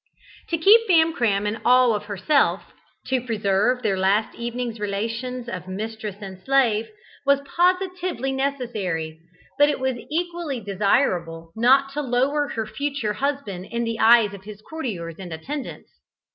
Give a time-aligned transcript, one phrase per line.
[0.49, 2.73] To keep Famcram in awe of herself
[3.05, 6.89] to preserve their last evening's relations of mistress and slave
[7.23, 9.19] was positively necessary,
[9.59, 14.43] but it was equally desirable not to lower her future husband in the eyes of
[14.45, 15.91] his courtiers and attendants.